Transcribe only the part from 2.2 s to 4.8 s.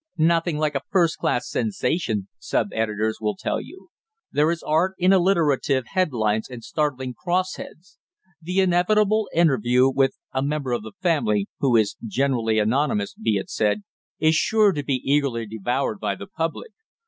sub editors will tell you. There is